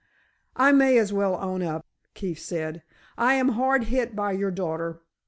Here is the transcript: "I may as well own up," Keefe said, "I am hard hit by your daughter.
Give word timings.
"I 0.55 0.71
may 0.71 0.97
as 0.97 1.13
well 1.13 1.35
own 1.35 1.61
up," 1.61 1.85
Keefe 2.15 2.39
said, 2.39 2.81
"I 3.19 3.35
am 3.35 3.49
hard 3.49 3.83
hit 3.83 4.15
by 4.15 4.31
your 4.31 4.49
daughter. 4.49 4.99